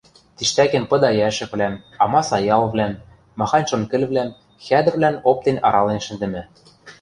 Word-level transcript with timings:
Тиштӓкен 0.37 0.83
пыда 0.89 1.09
йӓшӹквлӓм, 1.19 1.75
амаса 2.03 2.37
ялвлӓм, 2.55 2.93
махань-шон 3.39 3.83
кӹлвлӓм, 3.91 4.29
хӓдӹрвлӓм 4.65 5.15
оптен 5.29 5.57
арален 5.67 6.01
шӹндӹмӹ. 6.05 6.41